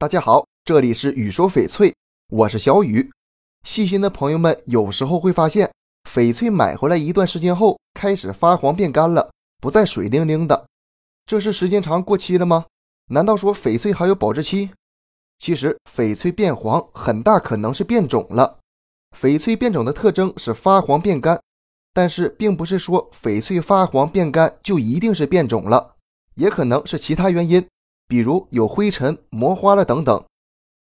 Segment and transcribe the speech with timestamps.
[0.00, 1.94] 大家好，这里是雨说翡翠，
[2.30, 3.10] 我是小雨。
[3.64, 5.70] 细心的朋友们有时候会发现，
[6.08, 10.64] 翡翠买回来一段时间后开始发黄变干了，不再水灵灵的，
[11.26, 12.64] 这是时间长过期了吗？
[13.08, 14.70] 难道说翡翠还有保质期？
[15.36, 18.58] 其实翡翠变黄很大可能是变种了。
[19.14, 21.38] 翡翠变种的特征是发黄变干，
[21.92, 25.96] 但是并不是说翡翠发黄变干就一定是变种了，
[26.36, 27.68] 也可能是其他原因。
[28.10, 30.24] 比如有灰尘、磨花了等等。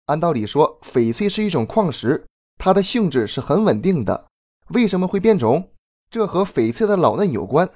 [0.06, 2.24] 按道理说，翡翠是一种矿石，
[2.58, 4.28] 它的性质是很稳定的。
[4.68, 5.68] 为什么会变种？
[6.12, 7.68] 这和翡翠的老嫩有关。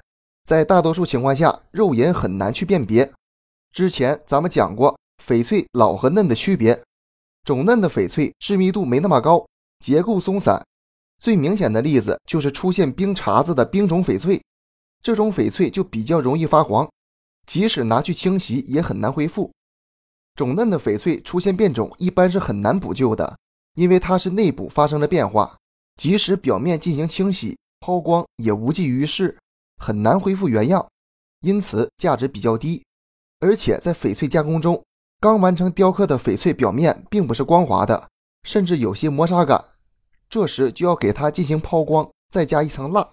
[0.45, 3.13] 在大多数情况下，肉眼很难去辨别。
[3.73, 6.81] 之前咱们讲过翡翠老和嫩的区别。
[7.43, 9.45] 种嫩的翡翠致密度没那么高，
[9.81, 10.65] 结构松散。
[11.19, 14.41] 最明显的例子就是出现冰碴子的冰种翡翠，
[15.03, 16.89] 这种翡翠就比较容易发黄。
[17.47, 19.51] 即使拿去清洗也很难恢复。
[20.35, 23.37] 种嫩的翡翠出现变种，一般是很难补救的，
[23.75, 25.59] 因为它是内部发生了变化，
[25.97, 29.39] 即使表面进行清洗、抛光也无济于事，
[29.77, 30.89] 很难恢复原样，
[31.41, 32.83] 因此价值比较低。
[33.41, 34.83] 而且在翡翠加工中，
[35.21, 38.09] 刚完成雕刻的翡翠表面并不是光滑的，
[38.45, 39.63] 甚至有些磨砂感，
[40.31, 43.11] 这时就要给它进行抛光，再加一层蜡，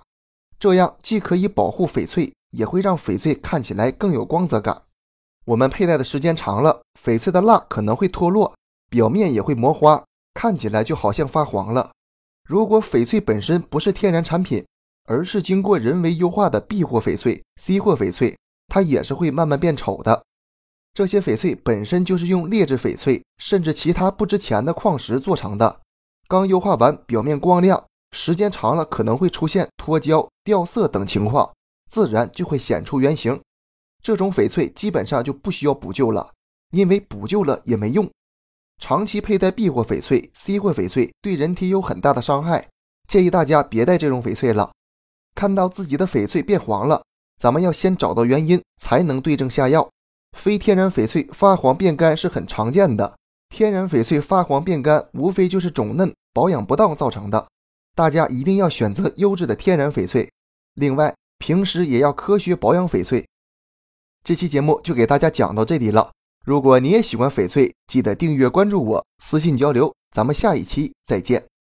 [0.58, 2.32] 这样既可以保护翡翠。
[2.52, 4.84] 也会让翡翠看起来更有光泽感。
[5.46, 8.54] 我们佩戴的时间长了，翡翠的蜡可能会脱落，
[8.90, 11.92] 表面也会磨花，看起来就好像发黄了。
[12.48, 14.66] 如果翡翠本身不是天然产品，
[15.06, 20.24] 而是经过人为优化的 B 货翡翠、C 货翡翠，它也是会慢慢变丑的。
[20.94, 25.82] 这些翡翠本身就是用劣质翡翠甚至其他不值钱的矿石做成的，
[26.28, 31.52] 刚优化完，表面光亮，时间长了可能会出现脱胶、掉色等情况。
[31.90, 33.42] 自然就会显出原形，
[34.04, 36.34] 这种翡翠基本上就不需要补救了，
[36.70, 38.10] 因为补救了也没用。
[38.78, 42.70] 长期佩戴 B 货翡翠、C 货翡翠对人体有很大的伤害，
[43.08, 44.72] 建议大家别戴这种翡翠了。
[45.36, 47.04] 看到自己的翡翠变黄了，
[47.38, 49.90] 咱们要先找到原因，才能对症下药。
[50.38, 53.18] 非天然翡翠发黄变干是很常见的，
[53.50, 57.48] 天然翡翠发黄变干无非就是种嫩、保养不当造成的。
[57.96, 60.30] 大家一定要选择优质的天然翡翠。
[60.76, 61.14] 另外，
[61.50, 63.26] 平时也要科学保养翡翠。
[64.24, 66.12] 这期节目就给大家讲到这里了。
[66.46, 69.96] 如果你也喜欢翡翠，记得订阅关注我，私信交流。
[70.12, 71.44] 咱们下一期再见。